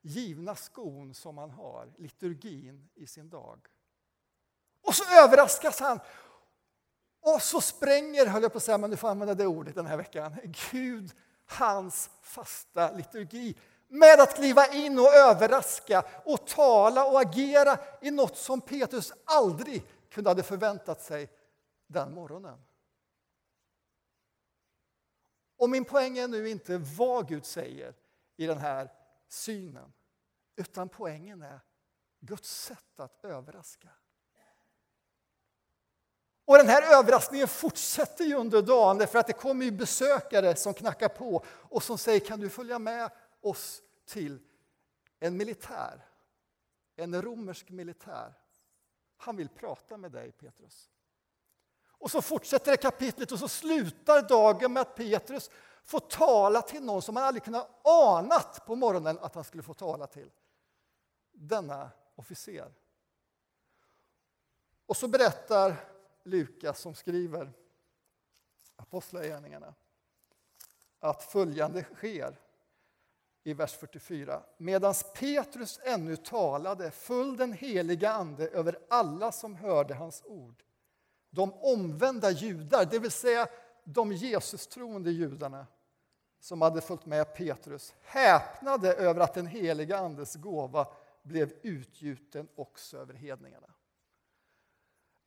givna 0.00 0.54
skon 0.54 1.14
som 1.14 1.38
han 1.38 1.50
har, 1.50 1.92
liturgin 1.96 2.88
i 2.94 3.06
sin 3.06 3.28
dag. 3.28 3.66
Och 4.84 4.94
så 4.94 5.04
överraskas 5.24 5.80
han. 5.80 6.00
Och 7.20 7.42
så 7.42 7.60
spränger, 7.60 8.26
höll 8.26 8.42
jag 8.42 8.52
på 8.52 8.58
att 8.58 8.64
säga, 8.64 8.78
men 8.78 8.90
du 8.90 8.96
får 8.96 9.08
använda 9.08 9.34
det 9.34 9.46
ordet 9.46 9.74
den 9.74 9.86
här 9.86 9.96
veckan, 9.96 10.36
Gud 10.70 11.12
hans 11.46 12.10
fasta 12.22 12.92
liturgi 12.92 13.56
med 13.88 14.20
att 14.20 14.34
kliva 14.34 14.66
in 14.66 14.98
och 14.98 15.14
överraska 15.14 16.04
och 16.24 16.46
tala 16.46 17.06
och 17.06 17.20
agera 17.20 17.78
i 18.00 18.10
något 18.10 18.36
som 18.36 18.60
Petrus 18.60 19.12
aldrig 19.24 19.84
kunde 20.10 20.30
ha 20.30 20.42
förväntat 20.42 21.02
sig 21.02 21.30
den 21.86 22.14
morgonen. 22.14 22.64
Och 25.56 25.70
min 25.70 25.84
poäng 25.84 26.18
är 26.18 26.28
nu 26.28 26.48
inte 26.48 26.78
vad 26.78 27.28
Gud 27.28 27.44
säger 27.44 27.94
i 28.36 28.46
den 28.46 28.58
här 28.58 28.92
synen, 29.28 29.92
utan 30.56 30.88
poängen 30.88 31.42
är 31.42 31.60
Guds 32.20 32.64
sätt 32.64 33.00
att 33.00 33.24
överraska. 33.24 33.88
Och 36.44 36.56
den 36.56 36.68
här 36.68 36.98
överraskningen 36.98 37.48
fortsätter 37.48 38.24
ju 38.24 38.34
under 38.34 38.62
dagen 38.62 38.98
därför 38.98 39.18
att 39.18 39.26
det 39.26 39.32
kommer 39.32 39.64
ju 39.64 39.70
besökare 39.70 40.56
som 40.56 40.74
knackar 40.74 41.08
på 41.08 41.44
och 41.48 41.82
som 41.82 41.98
säger 41.98 42.20
kan 42.20 42.40
du 42.40 42.50
följa 42.50 42.78
med 42.78 43.10
oss 43.40 43.82
till 44.06 44.38
en 45.20 45.36
militär, 45.36 46.04
en 46.96 47.22
romersk 47.22 47.70
militär. 47.70 48.34
Han 49.16 49.36
vill 49.36 49.48
prata 49.48 49.96
med 49.96 50.12
dig 50.12 50.32
Petrus. 50.32 50.90
Och 51.86 52.10
så 52.10 52.22
fortsätter 52.22 52.70
det 52.70 52.76
kapitlet 52.76 53.32
och 53.32 53.38
så 53.38 53.48
slutar 53.48 54.22
dagen 54.22 54.72
med 54.72 54.80
att 54.80 54.94
Petrus 54.94 55.50
får 55.84 56.00
tala 56.00 56.62
till 56.62 56.84
någon 56.84 57.02
som 57.02 57.16
han 57.16 57.24
aldrig 57.24 57.44
kunnat 57.44 57.86
anat 57.86 58.66
på 58.66 58.74
morgonen 58.76 59.18
att 59.18 59.34
han 59.34 59.44
skulle 59.44 59.62
få 59.62 59.74
tala 59.74 60.06
till. 60.06 60.30
Denna 61.32 61.90
officer. 62.14 62.72
Och 64.86 64.96
så 64.96 65.08
berättar 65.08 65.93
Lukas 66.24 66.80
som 66.80 66.94
skriver 66.94 67.52
Apostlagärningarna 68.76 69.74
att 71.00 71.22
följande 71.22 71.84
sker 71.94 72.40
i 73.42 73.54
vers 73.54 73.72
44. 73.76 74.42
Medan 74.56 74.94
Petrus 75.14 75.80
ännu 75.82 76.16
talade 76.16 76.90
föll 76.90 77.36
den 77.36 77.52
heliga 77.52 78.12
Ande 78.12 78.48
över 78.48 78.78
alla 78.88 79.32
som 79.32 79.56
hörde 79.56 79.94
hans 79.94 80.22
ord. 80.24 80.62
De 81.30 81.52
omvända 81.52 82.30
judar, 82.30 82.84
det 82.90 82.98
vill 82.98 83.10
säga 83.10 83.48
de 83.84 84.12
Jesus-troende 84.12 85.10
judarna 85.10 85.66
som 86.40 86.62
hade 86.62 86.80
följt 86.80 87.06
med 87.06 87.34
Petrus, 87.34 87.94
häpnade 88.02 88.94
över 88.94 89.20
att 89.20 89.34
den 89.34 89.46
heliga 89.46 89.98
Andes 89.98 90.34
gåva 90.34 90.86
blev 91.22 91.52
utgjuten 91.62 92.48
också 92.54 92.98
över 92.98 93.14
hedningarna. 93.14 93.73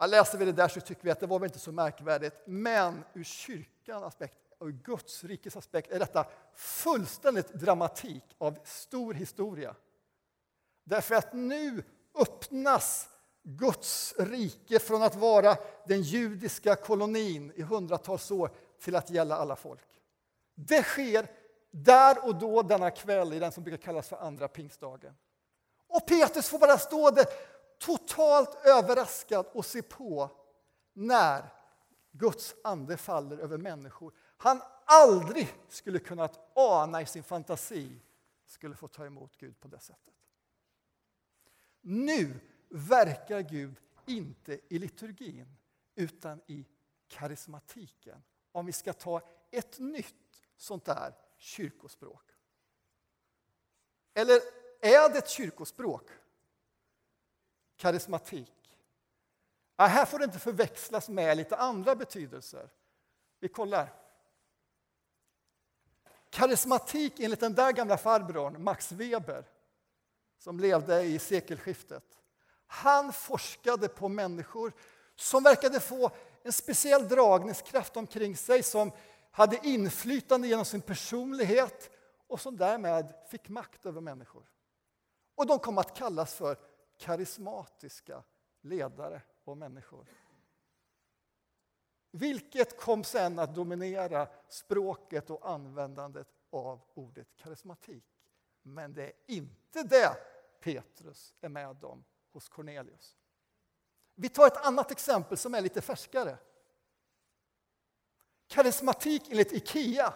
Läser 0.06 0.38
vi 0.38 0.46
det 0.46 0.52
där 0.52 0.68
så 0.68 0.82
tycker 0.82 1.04
vi 1.04 1.12
att 1.12 1.20
det 1.20 1.28
var 1.28 1.40
väl 1.40 1.48
inte 1.48 1.60
så 1.60 1.72
märkvärdigt, 1.72 2.36
men 2.46 3.04
ur 3.14 3.24
kyrkans 3.24 4.04
aspekt 4.04 4.38
och 4.58 4.72
Guds 4.72 5.24
rikes 5.24 5.58
aspekt 5.58 5.92
är 5.92 6.00
detta 6.00 6.26
fullständigt 6.56 7.54
dramatik 7.54 8.24
av 8.38 8.60
stor 8.64 9.14
historia. 9.14 9.76
Därför 10.84 11.16
att 11.16 11.34
nu 11.34 11.84
öppnas 12.16 13.10
Guds 13.44 14.16
rike 14.18 14.80
från 14.80 15.04
att 15.04 15.16
vara 15.16 15.58
den 15.86 16.02
judiska 16.02 16.76
kolonin 16.76 17.52
i 17.56 17.62
hundratals 17.62 18.32
år 18.32 18.52
till 18.82 18.96
att 18.96 19.10
gälla 19.10 19.38
alla 19.38 19.56
folk. 19.56 19.88
Det 20.56 20.84
sker 20.84 21.28
där 21.72 22.26
och 22.26 22.36
då 22.36 22.62
denna 22.62 22.92
kväll 22.92 23.34
i 23.34 23.40
den 23.40 23.52
som 23.52 23.64
brukar 23.64 23.86
kallas 23.86 24.08
för 24.08 24.18
andra 24.18 24.48
pingstdagen. 24.48 25.14
Och 25.88 26.08
Petrus 26.08 26.50
får 26.50 26.60
bara 26.60 26.78
stå 26.78 27.12
där 27.12 27.26
totalt 27.80 28.66
överraskad 28.66 29.46
och 29.54 29.66
se 29.66 29.82
på 29.82 30.32
när 30.94 31.54
Guds 32.12 32.56
ande 32.64 32.98
faller 32.98 33.38
över 33.38 33.58
människor 33.58 34.14
han 34.38 34.62
aldrig 34.86 35.54
skulle 35.70 36.00
kunnat 36.00 36.52
ana 36.56 37.02
i 37.02 37.06
sin 37.06 37.24
fantasi 37.24 38.02
skulle 38.46 38.76
få 38.76 38.88
ta 38.88 39.06
emot 39.06 39.38
Gud 39.38 39.60
på 39.60 39.68
det 39.68 39.80
sättet. 39.80 40.14
Nu 41.82 42.40
verkar 42.70 43.42
Gud 43.42 43.80
inte 44.06 44.60
i 44.68 44.80
liturgin 44.80 45.58
utan 45.96 46.42
i 46.48 46.66
karismatiken. 47.08 48.24
Om 48.52 48.66
vi 48.66 48.72
ska 48.72 48.94
ta 48.94 49.22
ett 49.52 49.80
nytt 49.80 50.44
sånt 50.58 50.86
där 50.86 51.14
kyrkospråk. 51.38 52.32
Eller 54.14 54.42
är 54.82 55.10
det 55.10 55.18
ett 55.18 55.30
kyrkospråk? 55.30 56.10
Karismatik. 57.78 58.54
Ja, 59.76 59.86
här 59.86 60.06
får 60.06 60.20
det 60.20 60.26
inte 60.26 60.40
förväxlas 60.40 61.10
med 61.10 61.38
lite 61.38 61.56
andra 61.56 61.96
betydelser. 61.96 62.70
Vi 63.40 63.48
kollar. 63.48 63.94
Karismatik 66.30 67.20
enligt 67.20 67.40
den 67.40 67.54
där 67.54 67.72
gamla 67.72 67.98
farbrorn, 67.98 68.64
Max 68.64 68.92
Weber, 68.92 69.46
som 70.38 70.60
levde 70.60 71.04
i 71.04 71.20
sekelskiftet. 71.20 72.04
Han 72.68 73.14
forskade 73.14 73.88
på 73.88 74.10
människor 74.10 74.74
som 75.16 75.44
verkade 75.44 75.80
få 75.80 76.12
en 76.44 76.54
speciell 76.54 77.08
dragningskraft 77.08 77.98
omkring 77.98 78.38
sig 78.38 78.64
som 78.64 78.92
hade 79.32 79.68
inflytande 79.68 80.48
genom 80.48 80.66
sin 80.66 80.82
personlighet 80.82 81.90
och 82.28 82.42
som 82.42 82.58
därmed 82.58 83.14
fick 83.30 83.50
makt 83.50 83.86
över 83.86 84.02
människor. 84.02 84.44
Och 85.36 85.48
de 85.48 85.60
kom 85.60 85.78
att 85.78 85.98
kallas 85.98 86.34
för 86.34 86.58
karismatiska 86.98 88.24
ledare 88.62 89.22
och 89.44 89.58
människor. 89.58 90.08
Vilket 92.12 92.80
kom 92.80 93.04
sen 93.04 93.40
att 93.40 93.56
dominera 93.56 94.28
språket 94.50 95.30
och 95.30 95.50
användandet 95.50 96.28
av 96.50 96.82
ordet 96.94 97.28
karismatik. 97.36 98.04
Men 98.62 98.94
det 98.94 99.04
är 99.04 99.14
inte 99.26 99.84
det 99.84 100.18
Petrus 100.60 101.36
är 101.42 101.50
med 101.50 101.84
om 101.84 102.04
hos 102.32 102.50
Cornelius. 102.50 103.16
Vi 104.16 104.30
tar 104.30 104.48
ett 104.48 104.66
annat 104.66 104.92
exempel 104.92 105.38
som 105.38 105.56
är 105.56 105.62
lite 105.62 105.82
färskare. 105.82 106.38
Karismatik 108.48 109.30
enligt 109.30 109.52
Ikea. 109.52 110.14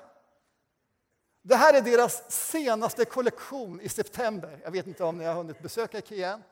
Det 1.42 1.56
här 1.56 1.74
är 1.74 1.82
deras 1.82 2.32
senaste 2.32 3.06
kollektion 3.06 3.82
i 3.82 3.90
september. 3.90 4.62
Jag 4.64 4.72
vet 4.72 4.88
inte 4.88 5.04
om 5.04 5.18
ni 5.18 5.26
har 5.26 5.34
hunnit 5.34 5.62
besöka 5.62 5.98
Ikea 5.98 6.34
än. 6.34 6.44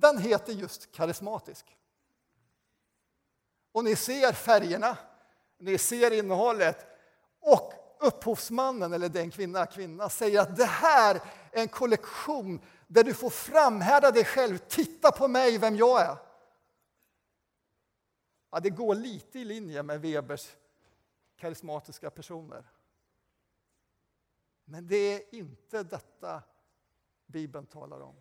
Den 0.00 0.18
heter 0.18 0.52
just 0.52 0.92
karismatisk. 0.92 1.76
Och 3.72 3.84
ni 3.84 3.96
ser 3.96 4.32
färgerna, 4.32 4.98
ni 5.58 5.78
ser 5.78 6.10
innehållet 6.10 6.86
och 7.40 7.72
upphovsmannen, 8.00 8.92
eller 8.92 9.08
den 9.08 9.30
kvinna, 9.30 9.66
kvinna 9.66 10.08
säger 10.08 10.40
att 10.40 10.56
det 10.56 10.64
här 10.64 11.14
är 11.52 11.62
en 11.62 11.68
kollektion 11.68 12.60
där 12.86 13.04
du 13.04 13.14
får 13.14 13.30
framhärda 13.30 14.10
dig 14.10 14.24
själv. 14.24 14.58
Titta 14.58 15.12
på 15.12 15.28
mig, 15.28 15.58
vem 15.58 15.76
jag 15.76 16.00
är. 16.00 16.16
Ja, 18.50 18.60
det 18.60 18.70
går 18.70 18.94
lite 18.94 19.38
i 19.38 19.44
linje 19.44 19.82
med 19.82 20.00
Webers 20.00 20.56
karismatiska 21.36 22.10
personer. 22.10 22.64
Men 24.64 24.86
det 24.86 24.96
är 24.96 25.34
inte 25.34 25.82
detta 25.82 26.42
Bibeln 27.26 27.66
talar 27.66 28.00
om. 28.00 28.16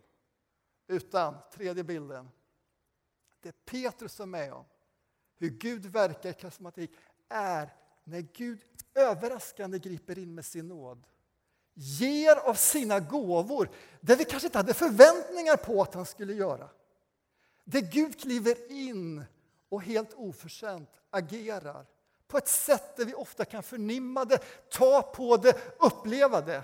Utan, 0.88 1.36
tredje 1.52 1.84
bilden, 1.84 2.30
det 3.41 3.65
Petrus 3.65 4.19
är 4.19 4.26
med 4.26 4.54
om 4.54 4.65
hur 5.38 5.50
Gud 5.50 5.86
verkar 5.86 6.30
i 6.30 6.34
karismatik 6.34 6.91
är 7.30 7.73
när 8.04 8.21
Gud 8.21 8.62
överraskande 8.93 9.80
griper 9.80 10.19
in 10.19 10.36
med 10.36 10.45
sin 10.45 10.67
nåd. 10.67 11.08
Ger 11.73 12.36
av 12.36 12.54
sina 12.54 13.00
gåvor, 13.00 13.69
det 14.02 14.15
vi 14.15 14.26
kanske 14.26 14.47
inte 14.47 14.58
hade 14.58 14.73
förväntningar 14.73 15.58
på 15.58 15.82
att 15.82 15.93
han 15.93 16.06
skulle 16.06 16.34
göra. 16.34 16.69
Det 17.63 17.82
Gud 17.82 18.19
kliver 18.19 18.71
in 18.71 19.23
och 19.69 19.82
helt 19.82 20.13
oförtjänt 20.13 20.89
agerar 21.10 21.86
på 22.28 22.38
ett 22.38 22.47
sätt 22.47 22.97
där 22.97 23.06
vi 23.06 23.13
ofta 23.13 23.45
kan 23.45 23.63
förnimma 23.63 24.26
det, 24.26 24.38
ta 24.69 25.02
på 25.02 25.38
det, 25.38 25.78
uppleva 25.80 26.41
det 26.41 26.63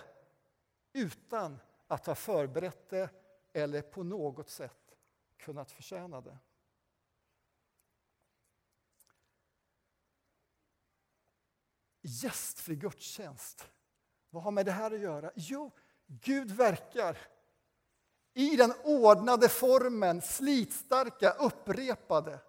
utan 0.94 1.60
att 1.88 2.06
ha 2.06 2.16
förberett 2.16 2.90
det 2.90 3.10
eller 3.54 3.82
på 3.82 4.04
något 4.04 4.50
sätt 4.50 4.96
kunnat 5.38 5.72
förtjäna 5.72 6.22
det. 6.22 6.38
gästfri 12.04 12.76
gudstjänst. 12.76 13.70
Vad 14.30 14.44
har 14.44 14.52
med 14.52 14.66
det 14.66 14.72
här 14.72 14.92
att 14.92 15.00
göra? 15.00 15.32
Jo, 15.36 15.72
Gud 16.08 16.52
verkar 16.52 17.18
i 18.34 18.56
den 18.56 18.74
ordnade 18.84 19.50
formen, 19.50 20.22
slitstarka, 20.22 21.32
upprepade. 21.32 22.40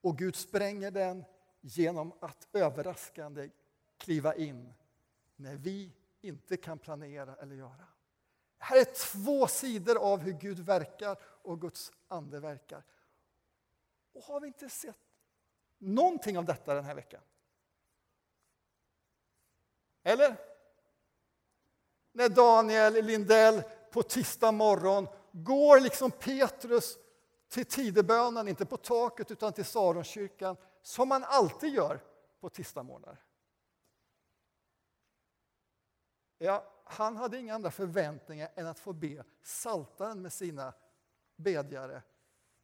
Och 0.00 0.18
Gud 0.18 0.36
spränger 0.36 0.90
den 0.90 1.24
genom 1.60 2.12
att 2.20 2.48
överraskande 2.52 3.50
kliva 3.96 4.34
in 4.34 4.72
när 5.36 5.56
vi 5.56 5.92
inte 6.20 6.56
kan 6.56 6.78
planera 6.78 7.36
eller 7.36 7.54
göra. 7.54 7.86
Här 8.62 8.80
är 8.80 8.84
två 8.84 9.46
sidor 9.46 9.98
av 9.98 10.20
hur 10.20 10.32
Gud 10.32 10.58
verkar 10.58 11.16
och 11.22 11.60
Guds 11.60 11.92
ande 12.08 12.40
verkar. 12.40 12.82
Och 14.12 14.22
har 14.22 14.40
vi 14.40 14.46
inte 14.46 14.68
sett 14.68 14.96
någonting 15.78 16.38
av 16.38 16.44
detta 16.44 16.74
den 16.74 16.84
här 16.84 16.94
veckan? 16.94 17.20
Eller? 20.02 20.36
När 22.12 22.28
Daniel 22.28 23.04
Lindell 23.04 23.62
på 23.90 24.02
tisdag 24.02 24.52
morgon 24.52 25.08
går 25.32 25.80
liksom 25.80 26.10
Petrus 26.10 26.98
till 27.48 27.66
tidebönen, 27.66 28.48
inte 28.48 28.66
på 28.66 28.76
taket 28.76 29.30
utan 29.30 29.52
till 29.52 29.64
Saronkyrkan, 29.64 30.56
som 30.82 31.08
man 31.08 31.24
alltid 31.24 31.74
gör 31.74 32.00
på 32.40 32.48
tisdagsmorgnar. 32.48 33.22
Ja, 36.38 36.64
han 36.90 37.16
hade 37.16 37.38
inga 37.38 37.54
andra 37.54 37.70
förväntningar 37.70 38.50
än 38.54 38.66
att 38.66 38.78
få 38.78 38.92
be 38.92 39.24
saltaren 39.42 40.22
med 40.22 40.32
sina 40.32 40.72
bedjare 41.36 42.02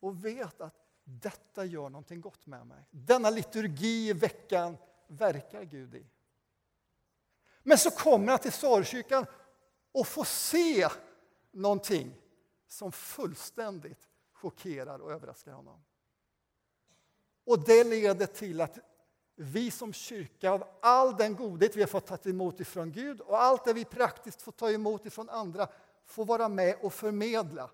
och 0.01 0.25
vet 0.25 0.61
att 0.61 0.75
detta 1.05 1.65
gör 1.65 1.89
någonting 1.89 2.21
gott 2.21 2.47
med 2.47 2.67
mig. 2.67 2.85
Denna 2.91 3.31
liturgi 3.31 4.09
i 4.09 4.13
veckan 4.13 4.77
verkar 5.07 5.63
Gud 5.63 5.95
i. 5.95 6.07
Men 7.63 7.79
så 7.79 7.91
kommer 7.91 8.31
han 8.31 8.39
till 8.39 8.53
Sarkyrkan 8.53 9.27
och 9.93 10.07
får 10.07 10.25
se 10.25 10.89
någonting 11.51 12.23
som 12.67 12.93
fullständigt 12.93 14.09
chockerar 14.33 14.99
och 14.99 15.13
överraskar 15.13 15.53
honom. 15.53 15.85
Och 17.45 17.65
det 17.65 17.85
leder 17.85 18.27
till 18.27 18.61
att 18.61 18.79
vi 19.39 19.71
som 19.71 19.93
kyrka 19.93 20.51
av 20.51 20.65
all 20.83 21.17
den 21.17 21.37
godhet 21.37 21.77
vi 21.77 21.81
har 21.81 21.89
fått 21.89 22.07
ta 22.07 22.19
emot 22.31 22.61
ifrån 22.61 22.93
Gud 22.93 23.21
och 23.21 23.43
allt 23.43 23.65
det 23.65 23.73
vi 23.73 23.85
praktiskt 23.85 24.43
får 24.43 24.53
ta 24.53 24.71
emot 24.71 25.07
ifrån 25.07 25.29
andra 25.29 25.69
får 26.05 26.25
vara 26.25 26.49
med 26.49 26.77
och 26.83 26.93
förmedla. 26.93 27.71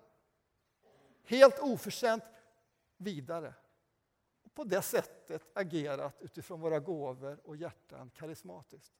Helt 1.23 1.59
oförtjänt 1.59 2.23
vidare. 2.97 3.53
Och 4.43 4.53
på 4.53 4.63
det 4.63 4.81
sättet 4.81 5.57
agerat 5.57 6.21
utifrån 6.21 6.61
våra 6.61 6.79
gåvor 6.79 7.39
och 7.43 7.55
hjärtan 7.55 8.09
karismatiskt. 8.09 8.93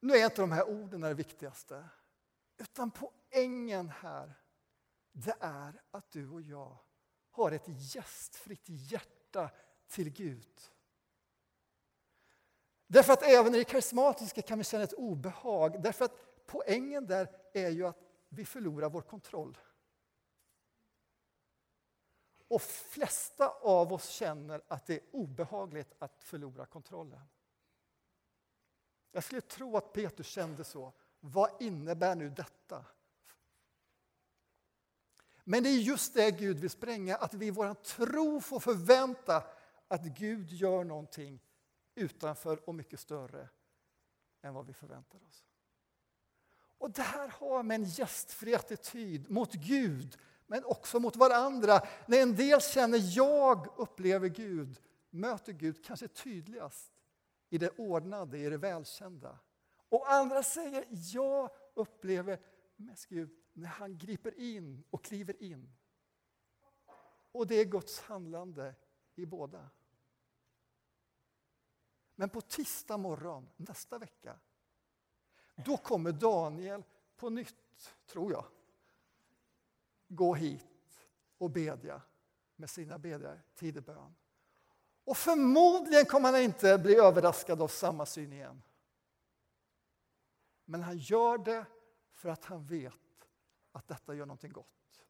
Nu 0.00 0.14
är 0.14 0.24
inte 0.24 0.40
de 0.40 0.52
här 0.52 0.68
orden 0.68 1.00
det 1.00 1.14
viktigaste, 1.14 1.88
utan 2.56 2.90
poängen 2.90 3.88
här 3.88 4.34
det 5.12 5.36
är 5.40 5.82
att 5.90 6.10
du 6.10 6.28
och 6.28 6.42
jag 6.42 6.78
har 7.30 7.52
ett 7.52 7.94
gästfritt 7.94 8.64
hjärta 8.66 9.50
till 9.88 10.10
Gud. 10.10 10.60
Därför 12.86 13.12
att 13.12 13.22
även 13.22 13.54
i 13.54 13.58
det 13.58 13.64
karismatiska 13.64 14.42
kan 14.42 14.58
vi 14.58 14.64
känna 14.64 14.84
ett 14.84 14.92
obehag. 14.92 15.82
Därför 15.82 16.04
att 16.04 16.46
poängen 16.46 17.06
där 17.06 17.28
är 17.52 17.68
ju 17.68 17.86
att 17.86 17.98
vi 18.28 18.44
förlorar 18.44 18.90
vår 18.90 19.02
kontroll. 19.02 19.58
Och 22.48 22.62
flesta 22.62 23.48
av 23.48 23.92
oss 23.92 24.08
känner 24.08 24.62
att 24.68 24.86
det 24.86 24.94
är 24.94 25.00
obehagligt 25.12 25.94
att 25.98 26.24
förlora 26.24 26.66
kontrollen. 26.66 27.20
Jag 29.12 29.24
skulle 29.24 29.40
tro 29.40 29.76
att 29.76 29.92
Petrus 29.92 30.26
kände 30.26 30.64
så. 30.64 30.92
Vad 31.20 31.62
innebär 31.62 32.14
nu 32.14 32.30
detta? 32.30 32.84
Men 35.50 35.62
det 35.62 35.68
är 35.68 35.78
just 35.78 36.14
det 36.14 36.30
Gud 36.30 36.58
vill 36.58 36.70
spränga, 36.70 37.16
att 37.16 37.34
vi 37.34 37.46
i 37.46 37.50
vår 37.50 37.74
tro 37.74 38.40
får 38.40 38.60
förvänta 38.60 39.44
att 39.88 40.02
Gud 40.02 40.52
gör 40.52 40.84
någonting 40.84 41.40
utanför 41.94 42.68
och 42.68 42.74
mycket 42.74 43.00
större 43.00 43.48
än 44.42 44.54
vad 44.54 44.66
vi 44.66 44.72
förväntar 44.72 45.18
oss. 45.28 45.44
Och 46.78 46.90
det 46.90 47.02
här 47.02 47.28
har 47.28 47.62
med 47.62 47.74
en 47.74 47.84
gästfri 47.84 48.54
attityd 48.54 49.30
mot 49.30 49.52
Gud, 49.52 50.18
men 50.46 50.64
också 50.64 51.00
mot 51.00 51.16
varandra. 51.16 51.80
När 52.06 52.22
en 52.22 52.36
del 52.36 52.60
känner 52.60 53.16
jag 53.16 53.66
upplever 53.76 54.28
Gud, 54.28 54.80
möter 55.10 55.52
Gud 55.52 55.84
kanske 55.84 56.08
tydligast 56.08 56.92
i 57.50 57.58
det 57.58 57.70
ordnade, 57.78 58.38
i 58.38 58.48
det 58.48 58.58
välkända. 58.58 59.38
Och 59.88 60.12
andra 60.12 60.42
säger 60.42 60.84
jag 60.90 61.50
upplever 61.74 62.40
mest 62.76 63.06
Gud 63.06 63.30
när 63.58 63.68
han 63.68 63.98
griper 63.98 64.40
in 64.40 64.84
och 64.90 65.04
kliver 65.04 65.42
in. 65.42 65.72
Och 67.32 67.46
det 67.46 67.54
är 67.54 67.64
Guds 67.64 68.00
handlande 68.00 68.74
i 69.14 69.26
båda. 69.26 69.70
Men 72.14 72.28
på 72.28 72.40
tisdag 72.40 72.96
morgon 72.96 73.48
nästa 73.56 73.98
vecka, 73.98 74.38
då 75.56 75.76
kommer 75.76 76.12
Daniel 76.12 76.82
på 77.16 77.30
nytt, 77.30 77.94
tror 78.06 78.32
jag, 78.32 78.44
gå 80.08 80.34
hit 80.34 81.08
och 81.38 81.50
bedja 81.50 82.02
med 82.56 82.70
sina 82.70 82.98
bedjare, 82.98 83.40
tidebön. 83.54 84.14
Och 85.04 85.16
förmodligen 85.16 86.04
kommer 86.04 86.32
han 86.32 86.40
inte 86.40 86.78
bli 86.78 86.94
överraskad 86.94 87.62
av 87.62 87.68
samma 87.68 88.06
syn 88.06 88.32
igen. 88.32 88.62
Men 90.64 90.82
han 90.82 90.98
gör 90.98 91.38
det 91.38 91.66
för 92.10 92.28
att 92.28 92.44
han 92.44 92.66
vet 92.66 93.07
att 93.78 93.88
detta 93.88 94.14
gör 94.14 94.26
någonting 94.26 94.52
gott. 94.52 95.04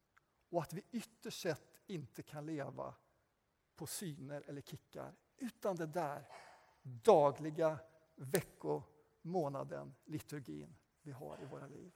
Och 0.49 0.61
att 0.61 0.73
vi 0.73 0.83
ytterst 0.91 1.41
sett 1.41 1.81
inte 1.87 2.23
kan 2.23 2.45
leva 2.45 2.95
på 3.75 3.87
syner 3.87 4.43
eller 4.47 4.61
kickar, 4.61 5.15
utan 5.37 5.75
det 5.75 5.85
där 5.85 6.27
dagliga 6.81 7.79
vecko, 8.15 8.83
månaden, 9.21 9.95
liturgin 10.05 10.75
vi 11.01 11.11
har 11.11 11.41
i 11.41 11.45
våra 11.45 11.67
liv. 11.67 11.93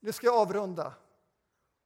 Nu 0.00 0.12
ska 0.12 0.26
jag 0.26 0.36
avrunda 0.36 0.94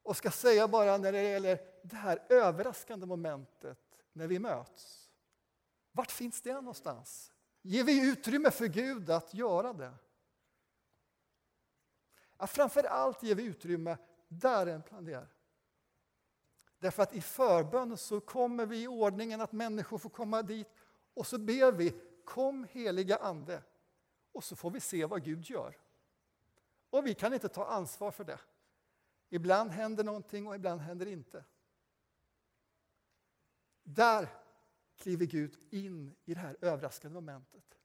och 0.03 0.16
ska 0.16 0.31
säga 0.31 0.68
bara 0.68 0.96
när 0.96 1.12
det 1.12 1.22
gäller 1.22 1.59
det 1.83 1.96
här 1.96 2.26
överraskande 2.29 3.07
momentet 3.07 4.03
när 4.12 4.26
vi 4.26 4.38
möts. 4.38 5.11
Vart 5.92 6.11
finns 6.11 6.42
det 6.42 6.55
någonstans? 6.55 7.33
Ger 7.62 7.85
vi 7.85 8.11
utrymme 8.11 8.50
för 8.50 8.66
Gud 8.66 9.11
att 9.11 9.35
göra 9.35 9.72
det? 9.72 9.94
Att 12.40 12.50
framför 12.50 12.85
allt 12.85 13.22
ger 13.22 13.35
vi 13.35 13.44
utrymme 13.44 13.98
där 14.29 14.66
en 14.66 14.83
planerar. 14.83 15.29
Därför 16.79 17.03
att 17.03 17.14
i 17.14 17.20
förbön 17.20 17.96
så 17.96 18.20
kommer 18.20 18.66
vi 18.66 18.83
i 18.83 18.88
ordningen 18.88 19.40
att 19.40 19.53
människor 19.53 19.98
får 19.98 20.11
komma 20.11 20.42
dit 20.42 20.68
och 21.14 21.26
så 21.26 21.38
ber 21.38 21.72
vi 21.72 21.94
Kom 22.24 22.66
heliga 22.70 23.16
Ande 23.16 23.62
och 24.33 24.44
så 24.44 24.57
får 24.57 24.70
vi 24.70 24.81
se 24.81 25.05
vad 25.05 25.24
Gud 25.24 25.44
gör. 25.44 25.79
Och 26.90 27.07
vi 27.07 27.14
kan 27.14 27.35
inte 27.35 27.48
ta 27.48 27.66
ansvar 27.66 28.11
för 28.11 28.24
det. 28.24 28.40
Ibland 29.29 29.70
händer 29.70 30.05
någonting 30.05 30.46
och 30.46 30.55
ibland 30.55 30.81
händer 30.81 31.07
det 31.07 31.12
inte. 31.12 31.44
Där 33.83 34.29
kliver 34.96 35.26
Gud 35.26 35.57
in 35.70 36.14
i 36.24 36.35
det 36.35 36.40
här 36.40 36.57
överraskande 36.61 37.14
momentet. 37.14 37.79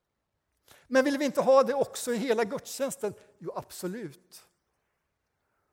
Men 0.88 1.06
vill 1.06 1.18
vi 1.18 1.26
inte 1.26 1.42
ha 1.42 1.64
det 1.64 1.74
också 1.74 2.14
i 2.14 2.18
hela 2.18 2.44
gudstjänsten? 2.44 3.14
Jo, 3.38 3.52
absolut. 3.56 4.48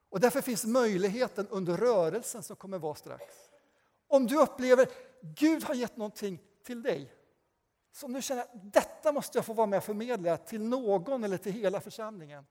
Och 0.08 0.20
därför 0.20 0.40
finns 0.40 0.64
möjligheten 0.64 1.48
under 1.48 1.76
rörelsen 1.76 2.42
som 2.42 2.56
kommer 2.56 2.78
vara 2.78 2.94
strax. 2.94 3.34
Om 4.06 4.26
du 4.26 4.40
upplever 4.40 4.82
att 4.82 4.92
Gud 5.20 5.64
har 5.64 5.74
gett 5.74 5.96
någonting 5.96 6.42
till 6.62 6.82
dig 6.82 7.14
som 7.92 8.12
du 8.12 8.22
känner 8.22 8.42
att 8.42 8.72
detta 8.72 9.12
måste 9.12 9.38
jag 9.38 9.46
få 9.46 9.52
vara 9.52 9.66
med 9.66 9.76
och 9.76 9.84
förmedla 9.84 10.36
till 10.36 10.62
någon 10.62 11.24
eller 11.24 11.36
till 11.36 11.52
hela 11.52 11.80
församlingen. 11.80 12.46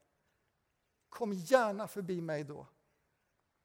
Kom 1.09 1.33
gärna 1.33 1.87
förbi 1.87 2.21
mig 2.21 2.43
då 2.43 2.67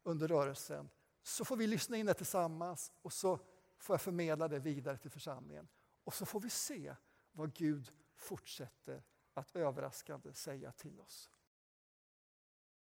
under 0.02 0.28
rörelsen 0.28 0.88
så 1.22 1.44
får 1.44 1.56
vi 1.56 1.66
lyssna 1.66 1.96
in 1.96 2.06
det 2.06 2.14
tillsammans 2.14 2.92
och 3.02 3.12
så 3.12 3.38
får 3.78 3.94
jag 3.94 4.00
förmedla 4.00 4.48
det 4.48 4.58
vidare 4.58 4.98
till 4.98 5.10
församlingen. 5.10 5.68
Och 6.04 6.14
så 6.14 6.26
får 6.26 6.40
vi 6.40 6.50
se 6.50 6.94
vad 7.32 7.54
Gud 7.54 7.92
fortsätter 8.16 9.02
att 9.34 9.56
överraskande 9.56 10.34
säga 10.34 10.72
till 10.72 11.00
oss. 11.00 11.30